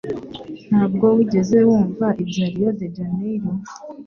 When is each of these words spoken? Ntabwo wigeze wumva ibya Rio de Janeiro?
Ntabwo 0.67 1.05
wigeze 1.15 1.57
wumva 1.67 2.05
ibya 2.21 2.45
Rio 2.53 2.69
de 2.79 2.87
Janeiro? 2.95 3.49